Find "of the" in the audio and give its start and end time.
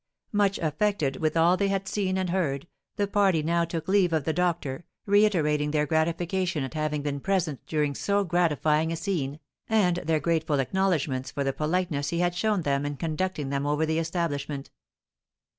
4.11-4.33